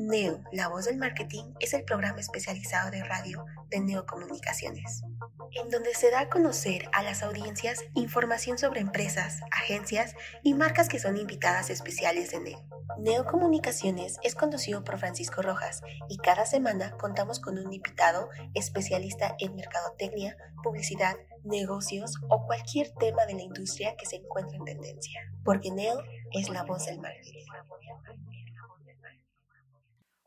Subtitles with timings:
[0.00, 5.02] Neo, la voz del marketing, es el programa especializado de radio de Neocomunicaciones,
[5.50, 10.88] en donde se da a conocer a las audiencias información sobre empresas, agencias y marcas
[10.88, 12.64] que son invitadas especiales de Neo.
[13.00, 19.56] Neocomunicaciones es conducido por Francisco Rojas y cada semana contamos con un invitado especialista en
[19.56, 25.72] mercadotecnia, publicidad, negocios o cualquier tema de la industria que se encuentre en tendencia, porque
[25.72, 27.46] Neo es la voz del marketing.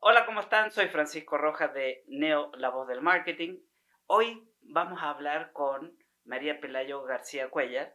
[0.04, 0.72] Hola, ¿cómo están?
[0.72, 3.60] Soy Francisco Rojas de Neo, la voz del marketing.
[4.08, 7.94] Hoy vamos a hablar con María Pelayo García Cuellar,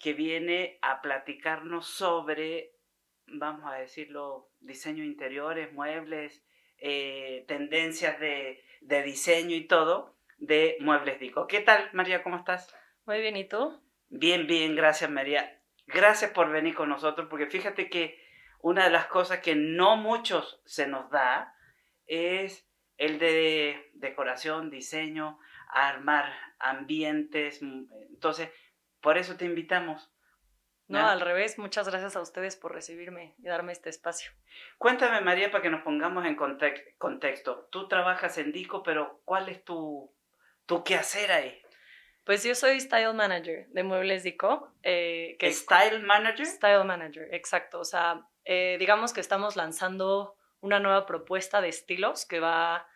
[0.00, 2.72] que viene a platicarnos sobre,
[3.28, 6.44] vamos a decirlo, diseño interiores, muebles,
[6.78, 11.46] eh, tendencias de, de diseño y todo de Muebles Dico.
[11.46, 12.24] ¿Qué tal, María?
[12.24, 12.74] ¿Cómo estás?
[13.06, 13.80] Muy bien, ¿y tú?
[14.08, 15.62] Bien, bien, gracias, María.
[15.86, 18.21] Gracias por venir con nosotros, porque fíjate que
[18.62, 21.54] una de las cosas que no muchos se nos da
[22.06, 25.38] es el de decoración, diseño,
[25.68, 27.60] armar ambientes.
[27.62, 28.48] Entonces,
[29.00, 30.08] por eso te invitamos.
[30.88, 34.30] No, al revés, muchas gracias a ustedes por recibirme y darme este espacio.
[34.78, 37.68] Cuéntame, María, para que nos pongamos en context- contexto.
[37.70, 40.12] Tú trabajas en Dico, pero ¿cuál es tu,
[40.66, 41.62] tu quehacer ahí?
[42.24, 44.72] Pues yo soy Style Manager de Muebles Dico.
[44.82, 46.44] eh, que ¿Style Manager?
[46.46, 47.80] Style Manager, exacto.
[47.80, 52.86] O sea, eh, digamos que estamos lanzando una nueva propuesta de estilos que va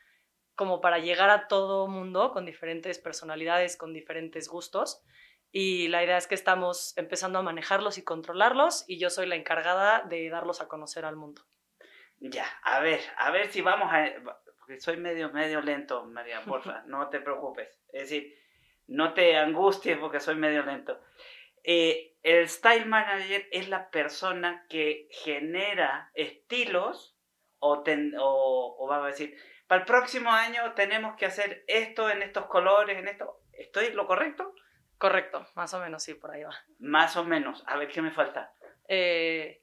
[0.55, 5.03] como para llegar a todo mundo con diferentes personalidades, con diferentes gustos.
[5.53, 9.37] Y la idea es que estamos empezando a manejarlos y controlarlos y yo soy la
[9.37, 11.43] encargada de darlos a conocer al mundo.
[12.19, 14.07] Ya, a ver, a ver si vamos a...
[14.59, 17.81] Porque soy medio, medio lento, María, porfa, no te preocupes.
[17.93, 18.35] Es decir,
[18.89, 21.01] no te angusties porque soy medio lento.
[21.69, 27.17] Eh, el Style Manager es la persona que genera estilos
[27.59, 32.09] o, ten- o, o vamos a decir, para el próximo año tenemos que hacer esto
[32.09, 33.41] en estos colores, en esto.
[33.53, 34.55] ¿Estoy lo correcto?
[34.97, 36.55] Correcto, más o menos sí, por ahí va.
[36.79, 37.65] Más o menos.
[37.67, 38.55] A ver qué me falta.
[38.89, 39.63] Eh,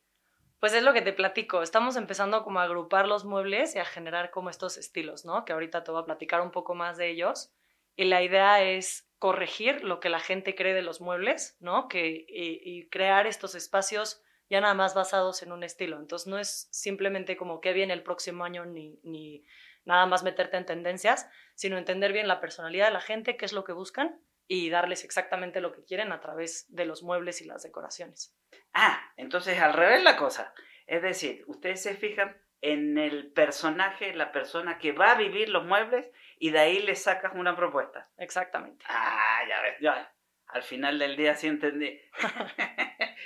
[0.59, 1.61] pues es lo que te platico.
[1.61, 5.45] Estamos empezando como a agrupar los muebles y a generar como estos estilos, ¿no?
[5.45, 7.53] Que ahorita te voy a platicar un poco más de ellos.
[7.95, 11.87] Y la idea es corregir lo que la gente cree de los muebles, ¿no?
[11.87, 15.97] Que, y, crear estos espacios ya nada más basados en un estilo.
[15.99, 19.45] Entonces no es simplemente como qué viene el próximo año ni, ni
[19.85, 23.53] nada más meterte en tendencias, sino entender bien la personalidad de la gente, qué es
[23.53, 27.45] lo que buscan y darles exactamente lo que quieren a través de los muebles y
[27.45, 28.35] las decoraciones.
[28.73, 30.53] Ah, entonces al revés la cosa.
[30.85, 35.65] Es decir, ustedes se fijan en el personaje, la persona que va a vivir los
[35.65, 36.09] muebles
[36.39, 38.09] y de ahí le sacas una propuesta.
[38.17, 38.85] Exactamente.
[38.87, 40.13] Ah, ya ves, ya.
[40.47, 41.99] Al final del día sí entendí.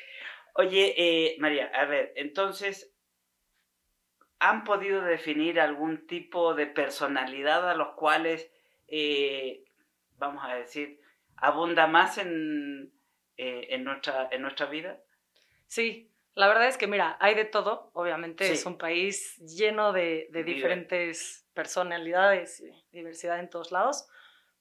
[0.56, 2.92] Oye, eh, María, a ver, entonces,
[4.40, 8.52] ¿han podido definir algún tipo de personalidad a los cuales,
[8.88, 9.66] eh,
[10.18, 11.00] vamos a decir,
[11.36, 12.92] abunda más en,
[13.38, 15.00] eh, en, nuestra, en nuestra vida?
[15.68, 17.90] Sí, la verdad es que mira, hay de todo.
[17.94, 18.54] Obviamente Sí.
[18.54, 24.08] es un país lleno de, de diferentes personalidades y diversidad en todos lados.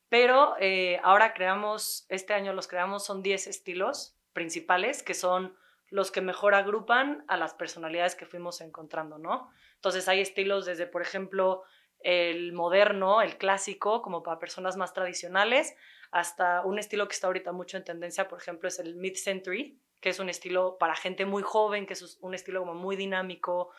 [0.09, 5.57] Pero eh, ahora creamos, este año los creamos, son 10 estilos principales que son
[5.91, 9.51] los que mejor agrupan a las personalidades que fuimos encontrando, ¿no?
[9.75, 11.63] Entonces hay estilos desde, por ejemplo,
[12.01, 15.75] el moderno, el clásico, como para personas más tradicionales,
[16.11, 20.11] hasta un estilo que está ahorita mucho en tendencia, por ejemplo, es el mid-century, que
[20.11, 23.71] es un estilo para gente muy joven, que es un estilo como muy dinámico,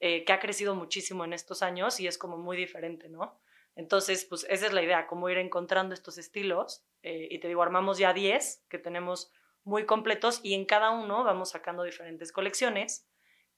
[0.00, 3.40] eh, que ha crecido muchísimo en estos años y es como muy diferente, ¿no?
[3.74, 6.84] Entonces, pues esa es la idea, cómo ir encontrando estos estilos.
[7.02, 9.32] eh, y te digo, armamos ya 10 que tenemos
[9.64, 13.08] muy completos y en cada uno vamos sacando diferentes colecciones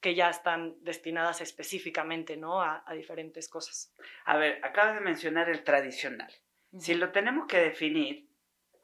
[0.01, 2.61] que ya están destinadas específicamente, ¿no?
[2.61, 3.93] A, a diferentes cosas.
[4.27, 6.31] A ver, acabas de mencionar el tradicional.
[6.79, 8.29] Si lo tenemos que definir,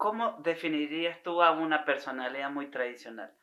[0.00, 3.36] ¿cómo definirías tú a una personalidad muy tradicional?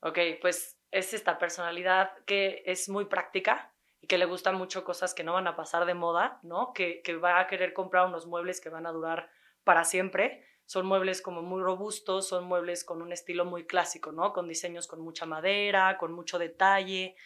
[0.00, 3.72] Ok, pues es esta personalidad que es muy práctica
[4.02, 6.74] y que le gustan mucho cosas que no van a pasar de moda, ¿no?
[6.74, 9.30] Que, que va a querer comprar unos muebles que van a durar
[9.64, 10.44] para siempre.
[10.66, 14.34] son muebles como muy robustos, son muebles con un estilo muy clásico, ¿no?
[14.34, 17.16] Con diseños con mucha madera, con mucho detalle,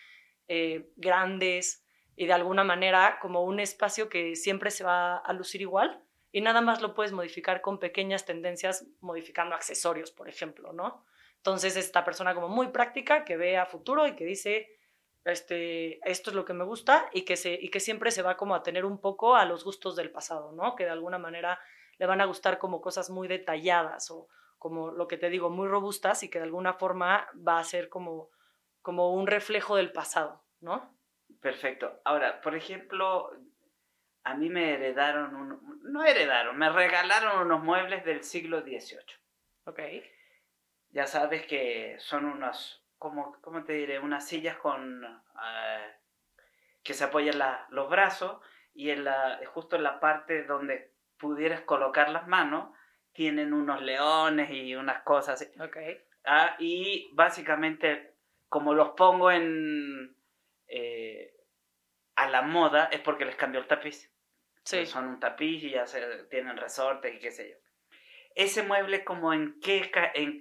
[0.46, 1.84] eh, grandes
[2.14, 6.40] y de alguna manera como un espacio que siempre se va a lucir igual y
[6.40, 11.04] nada más lo puedes modificar con pequeñas tendencias, modificando accesorios, por ejemplo, ¿no?
[11.36, 14.78] Entonces, esta persona como muy práctica que ve a futuro y que dice,
[15.24, 18.36] este, esto es lo que me gusta y que, se, y que siempre se va
[18.36, 20.76] como a tener un poco a los gustos del pasado, ¿no?
[20.76, 21.58] Que de alguna manera
[21.98, 24.28] le van a gustar como cosas muy detalladas o
[24.58, 27.88] como lo que te digo, muy robustas y que de alguna forma va a ser
[27.88, 28.28] como,
[28.82, 30.94] como un reflejo del pasado, ¿no?
[31.40, 32.00] Perfecto.
[32.04, 33.30] Ahora, por ejemplo,
[34.24, 38.98] a mí me heredaron, un, no heredaron, me regalaron unos muebles del siglo XVIII.
[39.64, 39.80] Ok.
[40.90, 43.98] Ya sabes que son unos, ¿cómo, cómo te diré?
[43.98, 45.94] Unas sillas con eh,
[46.82, 47.38] que se apoyan
[47.70, 48.40] los brazos
[48.74, 52.74] y en la, justo en la parte donde pudieras colocar las manos
[53.12, 55.60] tienen unos leones y unas cosas así.
[55.60, 55.76] Ok.
[56.24, 58.14] Ah, y básicamente,
[58.48, 60.16] como los pongo en
[60.68, 61.34] eh,
[62.16, 64.12] a la moda, es porque les cambió el tapiz.
[64.64, 64.86] Sí.
[64.86, 67.56] Son un tapiz y ya se, tienen resortes y qué sé yo.
[68.34, 70.40] Ese mueble, como en qué, en,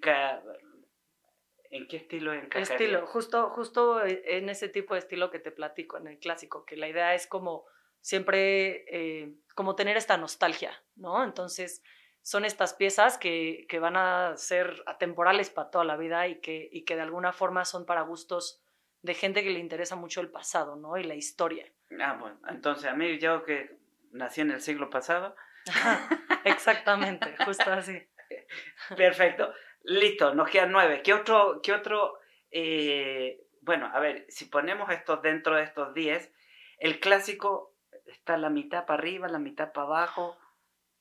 [1.71, 2.75] ¿En qué estilo encajaría?
[2.75, 6.75] Estilo, justo, justo en ese tipo de estilo que te platico, en el clásico, que
[6.75, 7.65] la idea es como
[8.01, 11.23] siempre, eh, como tener esta nostalgia, ¿no?
[11.23, 11.83] Entonces,
[12.21, 16.69] son estas piezas que, que, van a ser atemporales para toda la vida y que,
[16.71, 18.61] y que de alguna forma son para gustos
[19.01, 20.97] de gente que le interesa mucho el pasado, ¿no?
[20.97, 21.71] Y la historia.
[21.99, 23.77] Ah, bueno, entonces a mí yo que
[24.11, 25.35] nací en el siglo pasado.
[26.45, 28.01] Exactamente, justo así.
[28.95, 29.53] Perfecto.
[29.83, 31.01] Listo, nos quedan nueve.
[31.03, 32.19] ¿Qué otro, qué otro,
[32.51, 36.33] eh, bueno, a ver, si ponemos estos dentro de estos diez,
[36.77, 37.75] el clásico
[38.05, 40.37] está la mitad para arriba, la mitad para abajo.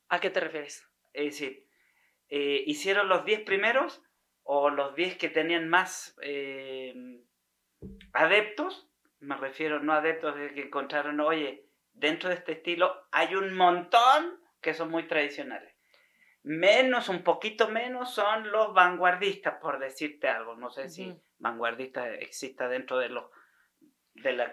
[0.07, 0.87] ¿A qué te refieres?
[1.13, 1.67] Es decir,
[2.29, 4.01] eh, ¿hicieron los diez primeros
[4.43, 6.93] o los diez que tenían más eh,
[8.13, 8.87] adeptos?
[9.19, 14.39] Me refiero no adeptos de que encontraron, oye, dentro de este estilo hay un montón
[14.61, 15.73] que son muy tradicionales.
[16.43, 20.55] Menos, un poquito menos, son los vanguardistas, por decirte algo.
[20.55, 23.25] No sé si vanguardista exista dentro de, los,
[24.13, 24.51] de la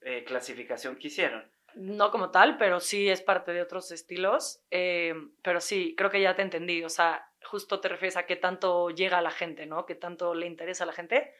[0.00, 1.50] eh, clasificación que hicieron.
[1.74, 4.64] No como tal, pero sí es parte de otros estilos.
[4.70, 6.82] Eh, pero sí, creo que ya te entendí.
[6.82, 9.86] O sea, justo te refieres a qué tanto llega a la gente, ¿no?
[9.86, 11.32] Qué tanto le interesa a la gente.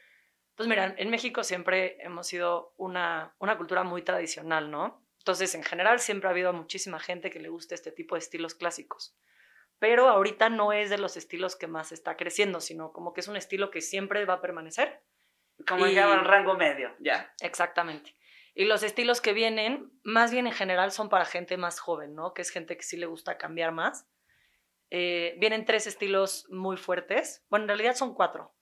[0.59, 5.01] Pues mira, en México siempre hemos sido una, una cultura muy tradicional, ¿no?
[5.19, 8.57] Entonces, en general, siempre ha habido muchísima gente que le gusta este tipo de estilos
[8.57, 9.17] clásicos.
[9.79, 13.29] Pero ahorita no es de los estilos que más está creciendo, sino como que es
[13.29, 15.01] un estilo que siempre va a permanecer.
[15.65, 15.97] Como y...
[15.97, 17.33] el rango medio, ya.
[17.41, 18.17] Exactamente.
[18.53, 22.35] Y los estilos que vienen, más bien en general, son para gente más joven, ¿no?
[22.35, 24.09] Que es gente que sí le gusta cambiar más.
[24.91, 27.47] Eh, vienen tres estilos muy fuertes.
[27.49, 28.58] Bueno, en realidad son cuatro.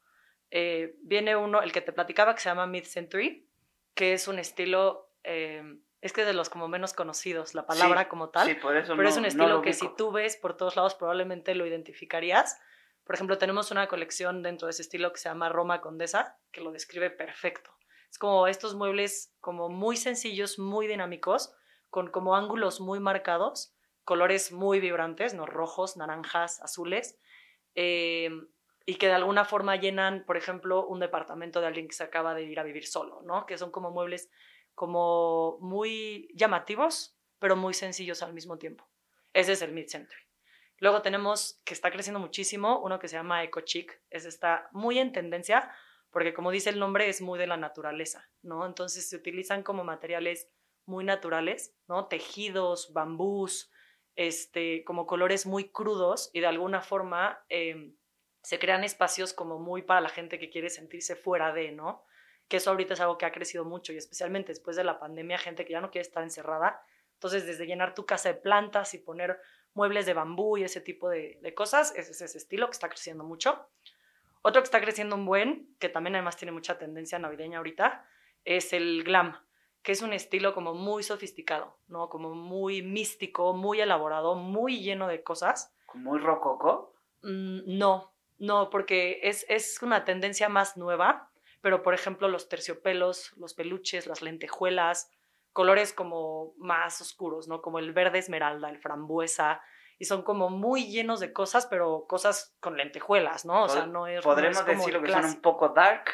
[0.51, 3.49] Eh, viene uno, el que te platicaba, que se llama Mid-Century,
[3.95, 5.63] que es un estilo eh,
[6.07, 8.47] es que es de los como menos conocidos, la palabra como tal.
[8.47, 11.55] Sí, por eso pero es un estilo que si tú ves por todos lados probablemente
[11.55, 12.61] lo identificarías.
[13.05, 16.61] Por ejemplo, tenemos una colección dentro de ese estilo que se llama Roma Condesa, que
[16.61, 17.71] lo describe perfecto.
[18.11, 21.55] Es como estos muebles como muy sencillos, muy dinámicos,
[21.89, 25.47] con como ángulos muy marcados, colores muy vibrantes, ¿no?
[25.47, 27.19] rojos, naranjas, azules,
[27.75, 28.31] eh,
[28.87, 32.35] y que de alguna forma llenan, por ejemplo, un departamento de alguien que se acaba
[32.35, 33.45] de ir a vivir solo, ¿no?
[33.45, 34.31] Que son como muebles
[34.77, 38.89] como muy llamativos, pero muy sencillos al mismo tiempo.
[39.33, 40.23] Ese es el mid-century.
[40.79, 44.01] Luego tenemos, que está creciendo muchísimo, uno que se llama Eco Chic.
[44.11, 45.71] Ese está muy en tendencia
[46.11, 48.65] porque, como dice el nombre, es muy de la naturaleza, ¿no?
[48.67, 50.49] Entonces se utilizan como materiales
[50.85, 52.07] muy naturales, ¿no?
[52.07, 53.71] Tejidos, bambús,
[54.15, 57.93] este, como colores muy crudos y de alguna forma eh,
[58.47, 62.05] se crean espacios como muy para la gente que quiere sentirse fuera de, ¿no?
[62.47, 65.37] que eso ahorita es algo que ha crecido mucho y especialmente después de la pandemia,
[65.37, 66.81] gente que ya no quiere estar encerrada.
[67.15, 69.41] Entonces, desde llenar tu casa de plantas y poner
[69.75, 73.25] muebles de bambú y ese tipo de, cosas, ese es ese estilo que está creciendo
[73.25, 73.67] mucho.
[74.43, 78.09] Otro que está creciendo un buen, que también además tiene mucha tendencia navideña ahorita,
[78.45, 79.37] es el glam,
[79.83, 82.09] que es un estilo como muy sofisticado, ¿no?
[82.09, 85.75] Como muy místico, muy elaborado, muy lleno de cosas.
[85.95, 86.95] ¿Muy rococó?
[87.23, 91.31] Mm, no, no, porque es, es una tendencia más nueva
[91.67, 95.11] pero por ejemplo los terciopelos, los peluches, las lentejuelas,
[95.53, 97.61] colores como más oscuros, ¿no?
[97.61, 99.61] Como el verde esmeralda, el frambuesa,
[99.99, 103.65] y son como muy llenos de cosas, pero cosas con lentejuelas, ¿no?
[103.65, 104.23] O sea, no es...
[104.23, 106.05] Podremos no es decirlo que son un poco dark.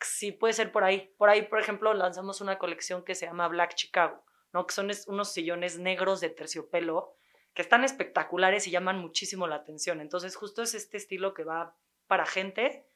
[0.00, 1.12] Sí, puede ser por ahí.
[1.18, 4.64] Por ahí, por ejemplo, lanzamos una colección que se llama Black Chicago, ¿no?
[4.64, 7.16] Que son unos sillones negros de terciopelo
[7.54, 10.00] que están espectaculares y llaman muchísimo la atención.
[10.00, 12.86] Entonces, justo es este estilo que va para gente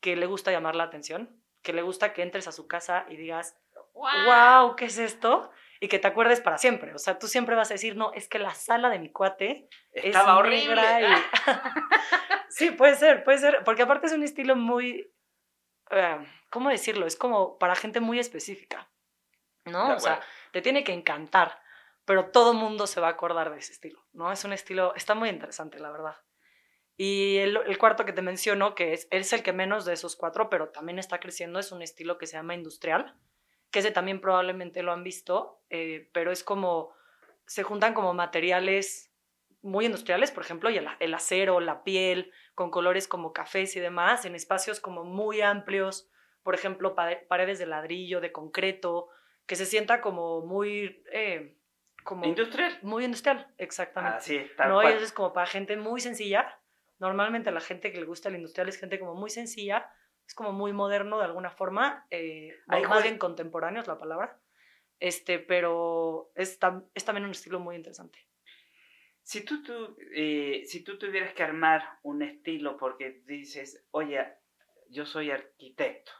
[0.00, 3.16] que le gusta llamar la atención, que le gusta que entres a su casa y
[3.16, 3.56] digas,
[3.94, 5.50] wow, ¿qué es esto?
[5.80, 6.94] Y que te acuerdes para siempre.
[6.94, 9.68] O sea, tú siempre vas a decir, no, es que la sala de mi cuate
[9.92, 10.82] Estaba es horrible.
[11.00, 11.14] y-
[12.50, 13.64] sí, puede ser, puede ser.
[13.64, 15.10] Porque aparte es un estilo muy,
[15.90, 16.18] eh,
[16.50, 17.06] ¿cómo decirlo?
[17.06, 18.90] Es como para gente muy específica,
[19.64, 19.94] ¿no?
[19.94, 20.20] O sea,
[20.52, 21.58] te tiene que encantar,
[22.04, 24.30] pero todo mundo se va a acordar de ese estilo, ¿no?
[24.32, 26.16] Es un estilo, está muy interesante, la verdad.
[26.96, 30.14] Y el, el cuarto que te menciono, que es, es el que menos de esos
[30.16, 33.16] cuatro, pero también está creciendo, es un estilo que se llama industrial,
[33.70, 36.94] que ese también probablemente lo han visto, eh, pero es como,
[37.46, 39.10] se juntan como materiales
[39.62, 43.80] muy industriales, por ejemplo, y el, el acero, la piel, con colores como cafés y
[43.80, 46.08] demás, en espacios como muy amplios,
[46.42, 49.08] por ejemplo, pare- paredes de ladrillo, de concreto,
[49.46, 51.02] que se sienta como muy...
[51.12, 51.56] eh,
[52.04, 52.78] como Industrial.
[52.82, 54.18] muy industrial, exactamente.
[54.18, 54.94] Así tal no, y cual.
[54.94, 56.60] eso es como para gente muy sencilla.
[56.98, 59.90] Normalmente la gente que le gusta el industrial es gente como muy sencilla,
[60.26, 64.40] es como muy moderno de alguna forma, eh, o más bien contemporáneo es la palabra.
[65.00, 68.18] Este, pero es, tam- es también un estilo muy interesante.
[69.22, 74.22] Si tú, tú, eh, si tú tuvieras que armar un estilo porque dices, oye,
[74.88, 76.12] yo soy arquitecto,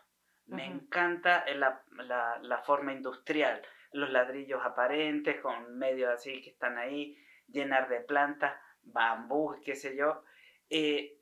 [0.46, 0.76] me Ujú.
[0.78, 3.62] encanta la, la, la forma industrial,
[3.94, 9.96] los ladrillos aparentes con medios así que están ahí, llenar de plantas, bambú, qué sé
[9.96, 10.24] yo.
[10.68, 11.16] Eh,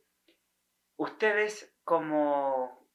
[0.97, 2.89] ustedes como,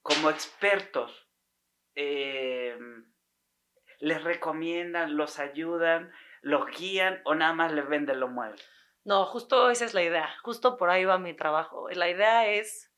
[0.00, 1.28] como expertos,
[1.94, 2.78] eh,
[3.98, 6.10] ¿les recomiendan, los ayudan,
[6.40, 8.66] los guían o nada más les venden los muebles?
[9.04, 11.90] No, justo esa es la idea, justo por ahí va mi trabajo.
[11.90, 12.90] La idea es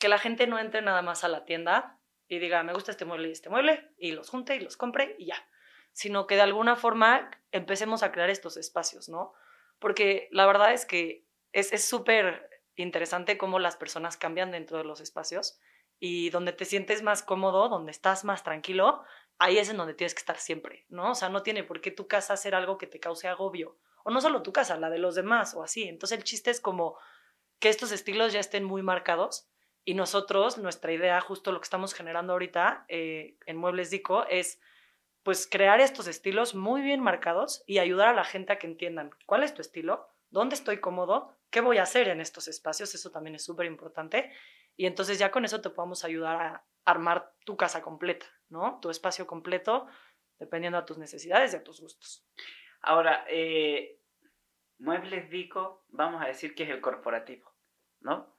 [0.00, 1.97] que la gente no entre nada más a la tienda
[2.28, 5.16] y diga, me gusta este mueble y este mueble, y los junte y los compre
[5.18, 5.48] y ya,
[5.92, 9.32] sino que de alguna forma empecemos a crear estos espacios, ¿no?
[9.78, 15.00] Porque la verdad es que es súper interesante cómo las personas cambian dentro de los
[15.00, 15.58] espacios
[15.98, 19.02] y donde te sientes más cómodo, donde estás más tranquilo,
[19.38, 21.12] ahí es en donde tienes que estar siempre, ¿no?
[21.12, 24.10] O sea, no tiene por qué tu casa hacer algo que te cause agobio o
[24.10, 25.88] no solo tu casa, la de los demás o así.
[25.88, 26.98] Entonces el chiste es como
[27.58, 29.48] que estos estilos ya estén muy marcados
[29.88, 34.60] y nosotros, nuestra idea, justo lo que estamos generando ahorita eh, en Muebles Dico, es
[35.22, 39.12] pues crear estos estilos muy bien marcados y ayudar a la gente a que entiendan
[39.24, 43.10] cuál es tu estilo, dónde estoy cómodo, qué voy a hacer en estos espacios, eso
[43.10, 44.30] también es súper importante.
[44.76, 48.80] Y entonces ya con eso te podemos ayudar a armar tu casa completa, ¿no?
[48.82, 49.86] Tu espacio completo,
[50.38, 52.26] dependiendo a tus necesidades y a tus gustos.
[52.82, 54.02] Ahora, eh,
[54.80, 57.54] Muebles Dico, vamos a decir que es el corporativo,
[58.00, 58.36] ¿no?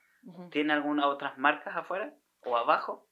[0.52, 3.08] ¿Tiene algunas otras marcas afuera o abajo?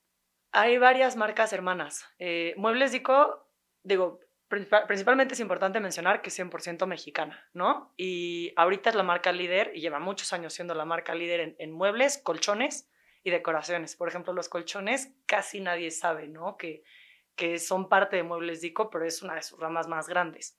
[0.52, 2.06] Hay varias marcas hermanas.
[2.20, 3.50] Eh, Muebles Dico,
[3.84, 7.94] digo, principal- principalmente es importante mencionar que es 100% mexicana, ¿no?
[7.98, 11.56] Y ahorita es la marca líder y lleva muchos años siendo la marca líder en,
[11.60, 12.90] en muebles, colchones
[13.24, 13.96] y decoraciones.
[13.96, 16.56] Por ejemplo, los colchones casi nadie sabe, ¿no?
[16.58, 16.84] Que,
[17.36, 20.58] que son parte de Muebles Dico, pero es una de sus ramas más grandes.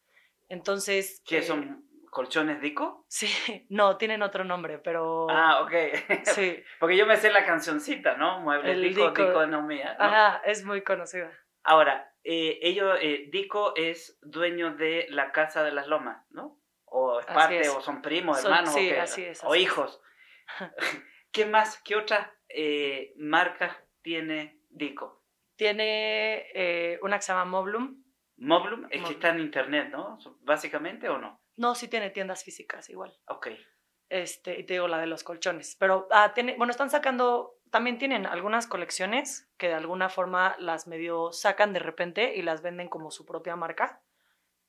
[0.49, 1.23] Entonces...
[1.26, 3.05] ¿Qué eh, son colchones Dico?
[3.09, 3.29] Sí,
[3.71, 5.27] no, tienen otro nombre, pero...
[5.31, 5.73] Ah, ok.
[6.25, 8.41] Sí, Porque yo me sé la cancioncita, ¿no?
[8.41, 9.27] Muebles El Dico, Dico.
[9.27, 9.97] Diconomía.
[9.99, 10.05] ¿no?
[10.05, 11.31] ajá, es muy conocida.
[11.62, 16.61] Ahora, eh, ellos, eh, Dico es dueño de la Casa de las Lomas, ¿no?
[16.85, 17.69] O es Así parte, es.
[17.69, 20.00] o son primos, Son- hermanos, sí, o, qué, así es, o así hijos.
[21.33, 25.25] ¿Qué más, qué otras eh, marcas tiene Dico?
[25.57, 28.03] Tiene eh, una que se llama Moblum.
[28.37, 30.19] Moblum es que está en internet, ¿no?
[30.43, 31.43] Básicamente, ¿o no?
[31.59, 33.19] No, sí tiene tiendas físicas igual.
[33.27, 33.49] Ok.
[34.09, 35.77] Este, y te digo la de los colchones.
[35.79, 40.87] Pero, ah, tiene, bueno, están sacando, también tienen algunas colecciones que de alguna forma las
[40.87, 44.00] medio sacan de repente y las venden como su propia marca.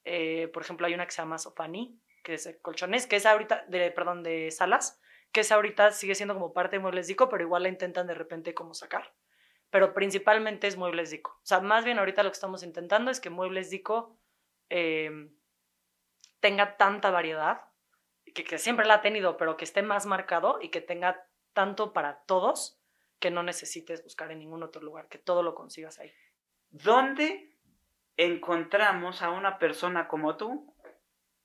[0.03, 3.65] Eh, por ejemplo, hay una que se llama Sofani, que es colchones, que es ahorita,
[3.67, 4.99] de, perdón, de salas,
[5.31, 8.15] que es ahorita sigue siendo como parte de Muebles Dico, pero igual la intentan de
[8.15, 9.13] repente como sacar.
[9.69, 11.33] Pero principalmente es Muebles Dico.
[11.43, 14.17] O sea, más bien ahorita lo que estamos intentando es que Muebles Dico
[14.69, 15.29] eh,
[16.39, 17.61] tenga tanta variedad,
[18.33, 21.93] que, que siempre la ha tenido, pero que esté más marcado y que tenga tanto
[21.93, 22.79] para todos
[23.19, 26.13] que no necesites buscar en ningún otro lugar, que todo lo consigas ahí.
[26.69, 27.55] ¿Dónde
[28.17, 30.73] encontramos a una persona como tú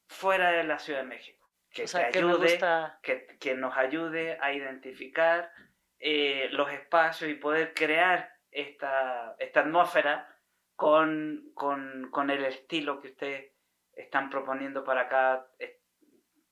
[0.07, 1.51] fuera de la Ciudad de México?
[1.71, 3.01] Que o sea, te que ayude, gusta...
[3.03, 5.51] que, que nos ayude a identificar
[5.99, 10.29] eh, los espacios y poder crear esta, esta atmósfera
[10.77, 13.54] con, con, con el estilo que ustedes
[13.97, 15.81] están proponiendo para cada eh,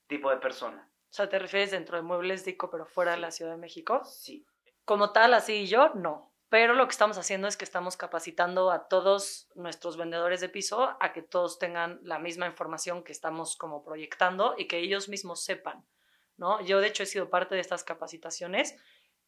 [0.07, 0.89] tipo de persona.
[1.11, 4.03] O sea, ¿te refieres dentro de Muebles Dico, pero fuera de la Ciudad de México?
[4.05, 4.47] Sí.
[4.85, 6.33] Como tal, así yo, no.
[6.49, 10.97] pero lo que estamos haciendo es que estamos capacitando a todos nuestros vendedores de piso
[11.01, 15.45] a que todos tengan la misma información que estamos como proyectando y que ellos mismos
[15.45, 15.87] sepan,
[16.37, 16.61] ¿no?
[16.63, 18.77] Yo de hecho he sido parte de estas capacitaciones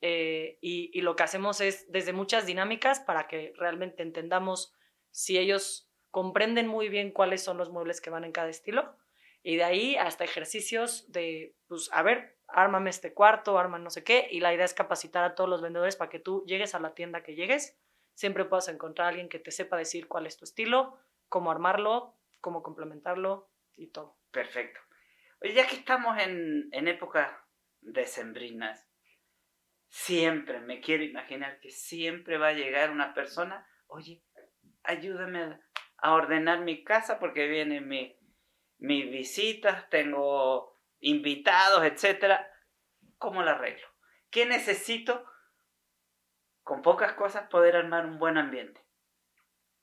[0.07, 4.75] eh, y, lo que hacemos es desde muchas dinámicas para que realmente entendamos
[5.11, 5.84] si ellos
[6.15, 8.97] comprenden muy bien cuáles son los muebles que van en cada estilo
[9.43, 14.05] y de ahí hasta ejercicios de, pues, a ver, ármame este cuarto, arma no sé
[14.05, 16.79] qué, y la idea es capacitar a todos los vendedores para que tú llegues a
[16.79, 17.77] la tienda que llegues,
[18.15, 20.97] siempre puedas encontrar a alguien que te sepa decir cuál es tu estilo,
[21.29, 24.17] cómo armarlo, cómo complementarlo y todo.
[24.31, 24.79] Perfecto.
[25.43, 27.45] Oye, ya que estamos en, en época
[27.81, 28.89] decembrinas,
[29.89, 34.23] siempre me quiero imaginar que siempre va a llegar una persona, oye,
[34.85, 35.59] ayúdame
[36.05, 38.15] a ordenar mi casa porque viene mi
[38.77, 42.47] mis visitas, tengo invitados, etcétera,
[43.17, 43.87] ¿cómo lo arreglo?
[44.31, 45.25] ¿Qué necesito
[46.63, 48.85] con pocas cosas poder armar un buen ambiente?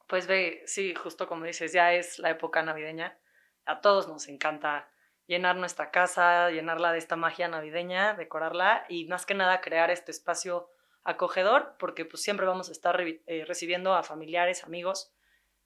[0.06, 3.20] Pues ve, sí, justo como dices, ya es la época navideña.
[3.66, 4.92] A todos nos encanta
[5.26, 10.12] llenar nuestra casa, llenarla de esta magia navideña, decorarla y más que nada crear este
[10.12, 10.70] espacio
[11.04, 15.16] acogedor, porque pues siempre vamos a estar eh, recibiendo a familiares, amigos,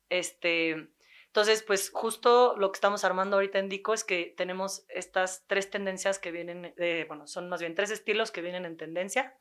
[0.09, 0.89] este,
[1.35, 5.69] entonces, pues justo lo que estamos armando ahorita en Dico es que tenemos estas tres
[5.69, 6.74] tendencias que vienen,
[7.09, 9.38] bueno, son más bien tres estilos que vienen en tendencia,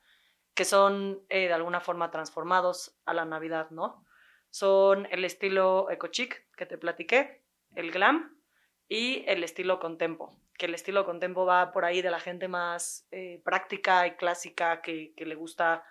[0.54, 4.04] que son eh, de alguna forma transformados a la Navidad, ¿no?
[4.50, 7.44] Son el estilo eco chic que te platiqué,
[7.76, 8.40] el glam
[8.88, 13.06] y el estilo contempo, que el estilo contempo va por ahí de la gente más
[13.12, 15.84] eh, práctica y clásica que, que le gusta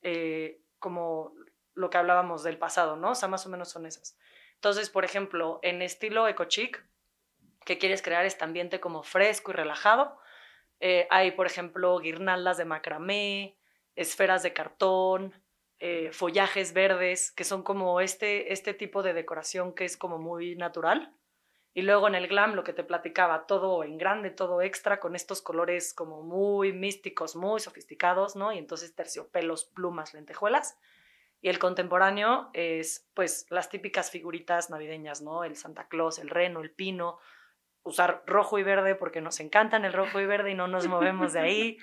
[0.00, 1.34] eh, como
[1.80, 3.10] lo que hablábamos del pasado, ¿no?
[3.10, 4.16] O sea, más o menos son esas.
[4.54, 6.84] Entonces, por ejemplo, en estilo eco-chic,
[7.64, 10.18] que quieres crear este ambiente como fresco y relajado,
[10.80, 13.56] eh, hay, por ejemplo, guirnaldas de macramé,
[13.96, 15.34] esferas de cartón,
[15.78, 20.56] eh, follajes verdes, que son como este, este tipo de decoración que es como muy
[20.56, 21.14] natural.
[21.72, 25.14] Y luego en el glam, lo que te platicaba, todo en grande, todo extra, con
[25.14, 28.52] estos colores como muy místicos, muy sofisticados, ¿no?
[28.52, 30.78] Y entonces terciopelos, plumas, lentejuelas.
[31.40, 35.44] Y el contemporáneo es, pues, las típicas figuritas navideñas, ¿no?
[35.44, 37.18] El Santa Claus, el reno, el pino,
[37.82, 41.32] usar rojo y verde porque nos encantan el rojo y verde y no nos movemos
[41.32, 41.78] de ahí.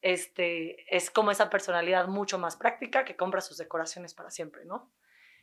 [0.00, 4.90] Este, es como esa personalidad mucho más práctica que compra sus decoraciones para siempre, ¿no?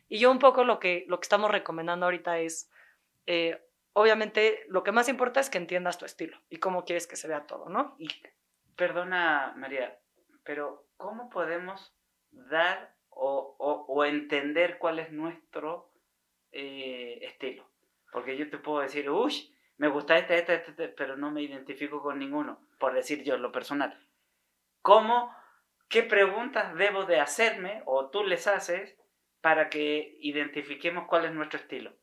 [0.10, 2.70] Y yo un poco lo que, lo que estamos recomendando ahorita es,
[3.28, 7.16] eh, obviamente, lo que más importa es que entiendas tu estilo y cómo quieres que
[7.16, 7.96] se vea todo, ¿no?
[8.00, 8.10] Y
[8.76, 10.00] perdona, María,
[10.44, 11.94] pero ¿cómo podemos
[12.32, 15.92] dar o, entender cuál es nuestro
[16.52, 17.68] eh, estilo.
[18.12, 21.42] Porque yo te puedo decir, uy, me gusta este, este, este, este, pero no me
[21.42, 23.98] identifico con ninguno, por decir yo lo personal.
[24.82, 25.36] ¿Cómo,
[25.90, 28.98] qué preguntas debo de hacerme o tú les haces
[29.42, 31.94] para que identifiquemos cuál es nuestro estilo?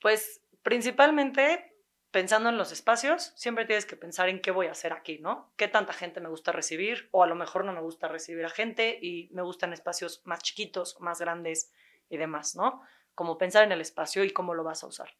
[0.00, 1.67] Pues principalmente
[2.10, 5.52] pensando en los espacios, siempre tienes que pensar en qué voy a hacer aquí, ¿no?
[5.56, 7.08] ¿Qué tanta gente me gusta recibir?
[7.12, 10.42] O a lo mejor no me gusta recibir a gente y me gustan espacios más
[10.42, 11.72] chiquitos, más grandes
[12.08, 12.82] y demás, ¿no?
[13.14, 15.10] Como pensar en el espacio y cómo lo vas a usar.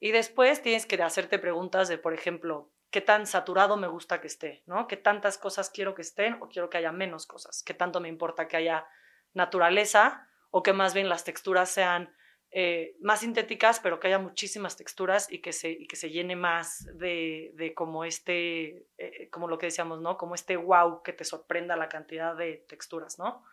[0.00, 4.28] Y después tienes que hacerte preguntas de, por ejemplo, ¿qué tan saturado me gusta que
[4.28, 4.62] esté?
[4.66, 4.86] ¿No?
[4.86, 7.62] ¿Qué tantas cosas quiero que estén o quiero que haya menos cosas?
[7.64, 8.86] ¿Qué tanto me importa que haya
[9.34, 12.14] naturaleza o que más bien las texturas sean
[12.50, 16.88] eh, más sintéticas, pero que haya muchísimas texturas y que se, que se llene más
[16.94, 20.16] de, de como este, eh, como lo que decíamos, ¿no?
[20.16, 23.44] Como este wow que te sorprenda la cantidad de texturas, ¿no?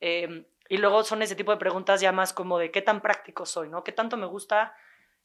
[0.00, 3.44] Em, y luego son ese tipo de preguntas ya más como de qué tan práctico
[3.44, 3.84] soy, ¿no?
[3.84, 4.74] ¿Qué tanto me gusta?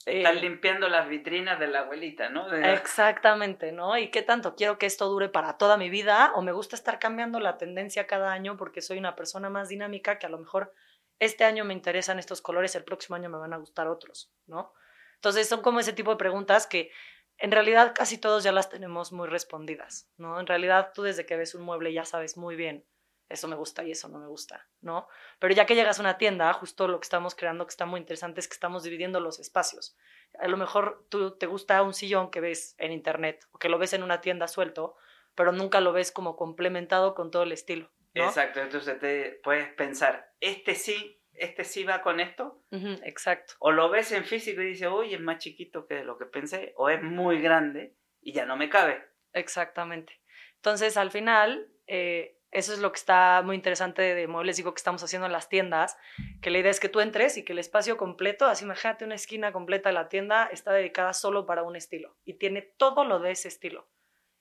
[0.05, 2.53] Estar eh, limpiando las vitrinas de la abuelita, ¿no?
[2.53, 3.97] Exactamente, ¿no?
[3.97, 6.99] Y qué tanto quiero que esto dure para toda mi vida o me gusta estar
[6.99, 10.73] cambiando la tendencia cada año porque soy una persona más dinámica que a lo mejor
[11.19, 14.73] este año me interesan estos colores, el próximo año me van a gustar otros, ¿no?
[15.15, 16.91] Entonces son como ese tipo de preguntas que
[17.37, 20.39] en realidad casi todos ya las tenemos muy respondidas, ¿no?
[20.39, 22.85] En realidad tú desde que ves un mueble ya sabes muy bien,
[23.29, 25.07] eso me gusta y eso no me gusta, ¿no?
[25.39, 27.99] Pero ya que llegas a una tienda, justo lo que estamos creando que está muy
[27.99, 29.95] interesante es que estamos dividiendo los espacios.
[30.39, 33.77] A lo mejor tú te gusta un sillón que ves en internet o que lo
[33.77, 34.95] ves en una tienda suelto,
[35.35, 37.91] pero nunca lo ves como complementado con todo el estilo.
[38.13, 42.63] Exacto, entonces te puedes pensar, este sí, este sí va con esto.
[43.03, 43.53] exacto.
[43.59, 46.73] O lo ves en físico y dices, uy, es más chiquito que lo que pensé,
[46.77, 49.03] o es muy grande y ya no me cabe.
[49.33, 50.19] Exactamente.
[50.55, 54.79] Entonces, al final, eh, eso es lo que está muy interesante de Muebles Digo que
[54.79, 55.97] estamos haciendo en las tiendas,
[56.41, 59.15] que la idea es que tú entres y que el espacio completo, así imagínate una
[59.15, 63.19] esquina completa de la tienda, está dedicada solo para un estilo y tiene todo lo
[63.19, 63.87] de ese estilo.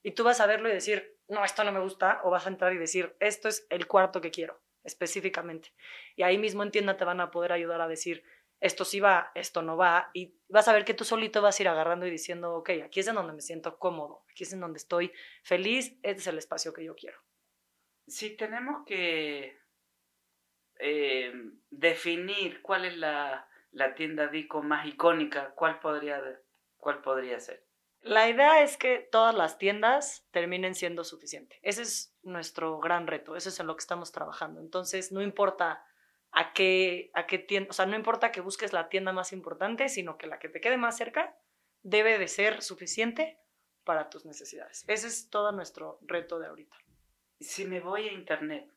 [0.03, 2.51] Y tú vas a verlo y decir, no, esto no me gusta, o vas a
[2.51, 5.73] entrar y decir, esto es el cuarto que quiero, específicamente.
[6.17, 8.25] Y ahí mismo en tienda te van a poder ayudar a decir,
[8.61, 11.63] esto sí va, esto no va, y vas a ver que tú solito vas a
[11.63, 14.61] ir agarrando y diciendo, ok, aquí es en donde me siento cómodo, aquí es en
[14.61, 15.13] donde estoy
[15.43, 17.19] feliz, este es el espacio que yo quiero.
[18.07, 19.59] Si tenemos que
[20.79, 21.33] eh,
[21.71, 26.23] definir cuál es la, la, tienda Dico más icónica, ¿cuál podría,
[26.79, 27.68] cuál podría ser?
[28.03, 31.59] La idea es que todas las tiendas terminen siendo suficientes.
[31.63, 34.61] Ese es nuestro gran reto, eso es en lo que estamos trabajando.
[34.61, 35.85] Entonces, no importa
[36.31, 39.89] a qué, a qué tienda, o sea, no importa que busques la tienda más importante,
[39.89, 41.37] sino que la que te quede más cerca
[41.83, 43.39] debe de ser suficiente
[43.85, 44.85] para tus necesidades.
[44.87, 46.77] Ese es todo nuestro reto de ahorita.
[47.41, 48.71] Si me voy a internet,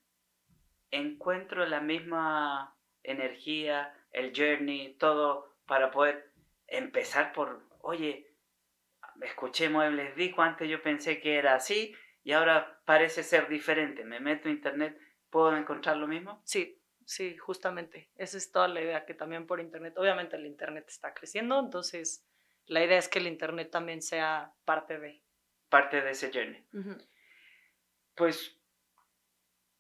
[0.90, 6.32] encuentro la misma energía, el journey, todo para poder
[6.68, 8.31] empezar por, oye,
[9.22, 14.04] escuché Muebles Dico, antes yo pensé que era así y ahora parece ser diferente.
[14.04, 14.98] Me meto a internet,
[15.30, 16.42] ¿puedo encontrar lo mismo?
[16.46, 18.10] Sí, sí, justamente.
[18.16, 22.26] Esa es toda la idea, que también por Internet, obviamente el Internet está creciendo, entonces
[22.66, 25.22] la idea es que el Internet también sea parte de.
[25.70, 26.66] Parte de ese journey.
[28.16, 28.58] Pues,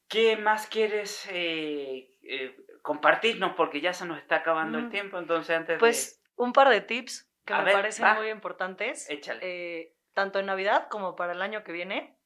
[0.07, 3.55] ¿qué más quieres eh, eh, compartirnos?
[3.55, 7.30] Porque ya se nos está acabando el tiempo, entonces antes pues, un par de tips
[7.51, 9.09] que me parecen muy importantes.
[9.09, 9.39] Échale.
[9.41, 12.17] Eh, tanto en Navidad como para el año que viene.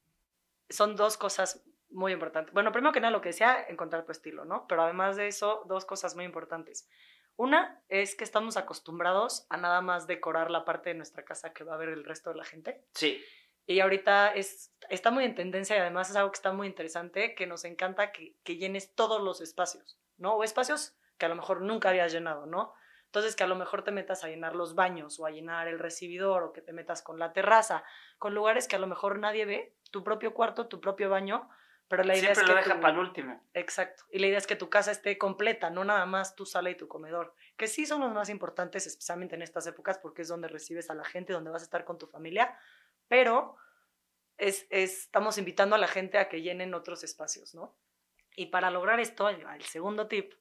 [0.70, 2.52] Son dos cosas muy importante.
[2.52, 4.68] Bueno, primero que nada lo que decía, encontrar tu estilo, ¿no?
[4.68, 6.90] Pero además de eso, dos cosas muy importantes.
[7.38, 11.64] Una es que estamos acostumbrados a nada más decorar la parte de nuestra casa que
[11.64, 12.84] va a ver el resto de la gente.
[12.94, 13.24] Sí.
[13.68, 17.36] Y ahorita es, está muy en tendencia y además es algo que está muy interesante,
[17.36, 20.36] que nos encanta que, que llenes todos los espacios, ¿no?
[20.36, 22.74] O espacios que a lo mejor nunca habías llenado, ¿no?
[23.16, 25.80] Entonces, que a lo mejor te metas a llenar los baños o a llenar el
[25.80, 27.86] recibidor o que te metas con la terraza,
[28.18, 31.50] con lugares que a lo mejor nadie ve, tu propio cuarto, tu propio baño,
[31.88, 33.42] pero la idea Siempre es que lo deja para el último.
[33.54, 34.04] Exacto.
[34.12, 36.76] Y la idea es que tu casa esté completa, no nada más tu sala y
[36.76, 40.50] tu comedor, que sí son los más importantes, especialmente en estas épocas, porque es donde
[40.50, 42.60] recibes a la gente, donde vas a estar con tu familia,
[43.08, 43.56] pero
[44.38, 47.78] es, estamos invitando a la gente a que llenen otros espacios, ¿no?
[48.36, 50.34] Y para lograr esto, el segundo tip,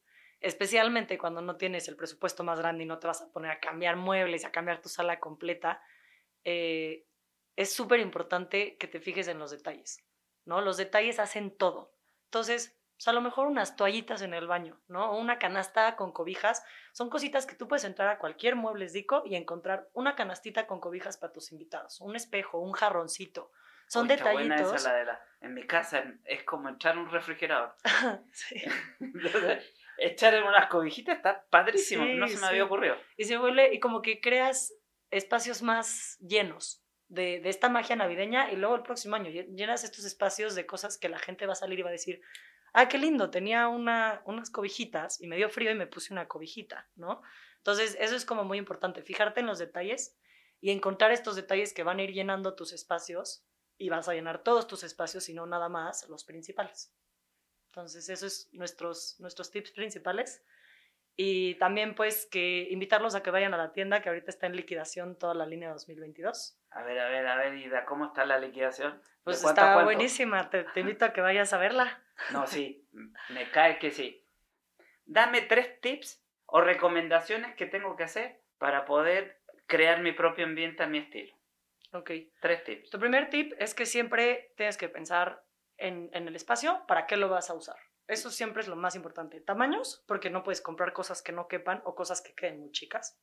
[0.45, 3.61] especialmente cuando no tienes el presupuesto más grande y no te vas a poner a
[3.61, 5.83] cambiar muebles y a cambiar tu sala completa,
[6.45, 7.07] eh,
[7.57, 10.05] es súper importante que te fijes en los detalles.
[10.45, 10.61] ¿no?
[10.61, 11.95] Los detalles hacen todo.
[12.27, 15.13] Entonces, pues, a lo mejor unas toallitas en el baño, ¿no?
[15.13, 16.63] O una canasta con cobijas.
[16.93, 20.79] Son cositas que tú puedes entrar a cualquier muebles dico y encontrar una canastita con
[20.79, 23.51] cobijas para tus invitados, un espejo, un jarroncito.
[23.87, 24.75] Son detallitos.
[24.75, 27.75] esa, la de la, en mi casa es como echar un refrigerador.
[28.33, 28.63] sí.
[29.99, 32.97] echar en unas cobijitas está padrísimo, no se me había ocurrido.
[33.17, 34.75] Y se vuelve, y como que creas
[35.11, 40.55] espacios más llenos, de, esta magia navideña y luego el próximo año llenas estos espacios
[40.55, 42.21] de cosas que la gente va a salir y va a decir,
[42.73, 46.27] ah, qué lindo, tenía una, unas cobijitas y me dio frío y me puse una
[46.27, 47.23] cobijita, ¿no?
[47.59, 50.19] Entonces, eso es como muy importante, fijarte en los detalles
[50.61, 53.47] y encontrar estos detalles que van a ir llenando tus espacios
[53.79, 56.93] y vas a llenar todos tus espacios y no nada más los principales.
[57.75, 60.45] Entonces, esos son nuestros, nuestros tips principales.
[61.17, 64.55] Y también pues que invitarlos a que vayan a la tienda que ahorita está en
[64.57, 66.57] liquidación toda la línea 2022.
[66.71, 69.01] A ver, a ver, a ver, Ida, ¿cómo está la liquidación?
[69.25, 72.01] Pues está buenísima, te, invito a que vayas a verla.
[72.31, 72.87] No, sí,
[73.31, 74.25] me cae que sí.
[75.05, 80.83] Dame tres tips o recomendaciones que tengo que hacer para poder crear mi propio ambiente
[80.83, 81.35] a mi estilo.
[81.93, 82.11] Ok.
[82.41, 82.91] Tres tips.
[82.91, 85.45] Tu primer tip es que siempre tienes que pensar
[85.79, 87.77] en, el espacio, para qué lo vas a usar.
[88.07, 89.41] Eso siempre es lo más importante.
[89.41, 93.19] Tamaños, porque no puedes comprar cosas que no quepan o cosas que queden muy chicas.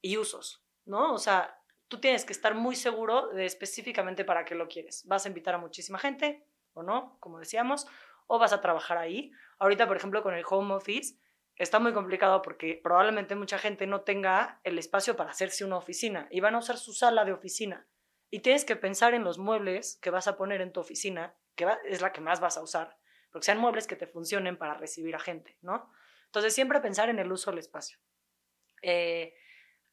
[0.00, 1.12] Y usos, ¿no?
[1.12, 5.04] O sea, tú tienes que estar muy seguro de específicamente para qué lo quieres.
[5.06, 7.86] ¿Vas a invitar a muchísima gente o no, como decíamos?
[8.26, 9.32] ¿O vas a trabajar ahí?
[9.58, 11.18] Ahorita, por ejemplo, con el home office,
[11.56, 16.28] está muy complicado porque probablemente mucha gente no tenga el espacio para hacerse una oficina
[16.30, 17.86] y van a usar su sala de oficina.
[18.30, 21.66] Y tienes que pensar en los muebles que vas a poner en tu oficina, que
[21.86, 22.96] es la que más vas a usar
[23.36, 25.90] porque sean muebles que te funcionen para recibir a gente, ¿no?
[26.24, 27.98] Entonces, siempre pensar en el uso del espacio.
[28.80, 29.34] Eh,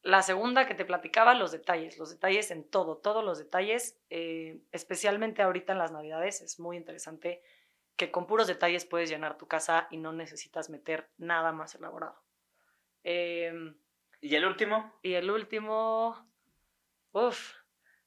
[0.00, 4.62] la segunda que te platicaba, los detalles, los detalles en todo, todos los detalles, eh,
[4.72, 7.42] especialmente ahorita en las navidades, es muy interesante
[7.96, 12.18] que con puros detalles puedes llenar tu casa y no necesitas meter nada más elaborado.
[13.02, 13.76] Em,
[14.22, 14.98] ¿Y el último?
[15.02, 16.26] Y el último,
[17.12, 17.56] uff,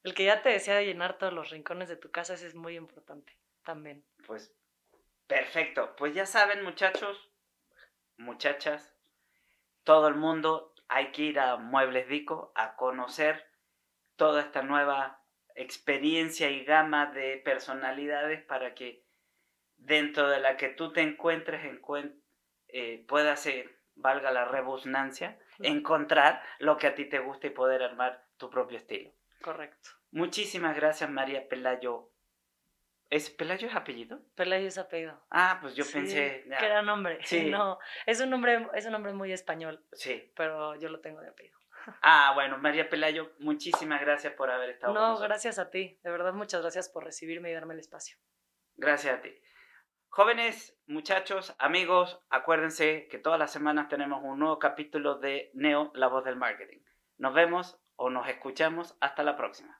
[0.02, 2.56] el que ya te decía de llenar todos los rincones de tu casa, ese es
[2.56, 4.06] muy importante también.
[4.26, 4.58] Pues
[5.28, 5.94] Perfecto.
[5.98, 7.30] Pues ya saben, muchachos,
[8.18, 8.96] muchachas,
[9.84, 13.46] todo el mundo, hay que ir a Muebles Dico a conocer
[14.16, 15.22] toda esta nueva
[15.56, 19.06] experiencia y gama de personalidades para que
[19.76, 21.62] dentro de la que tú te encuentres,
[22.70, 27.84] eh, puedas, eh, valga la rebusnancia, encontrar lo que a ti te gusta y poder
[27.84, 29.12] armar tu propio estilo.
[29.42, 29.90] Correcto.
[30.12, 32.12] Muchísimas gracias, María Pelayo.
[33.10, 34.20] ¿Es Pelayo es apellido?
[34.36, 35.20] Pelayo es apellido.
[35.32, 37.20] Ah, pues yo pensé que era nombre.
[37.24, 37.50] Sí.
[37.52, 39.84] No, es un nombre, es un nombre muy español.
[39.94, 40.32] Sí.
[40.36, 41.58] Pero yo lo tengo de apellido.
[42.02, 45.98] Ah, bueno, María Pelayo, muchísimas gracias por haber estado No, gracias a ti.
[46.04, 48.18] De verdad, muchas gracias por recibirme y darme el espacio.
[48.76, 49.34] Gracias a ti.
[50.10, 56.08] Jóvenes, muchachos, amigos, acuérdense que todas las semanas tenemos un nuevo capítulo de Neo, la
[56.08, 56.80] voz del marketing.
[57.18, 59.80] Nos vemos o nos escuchamos hasta la próxima.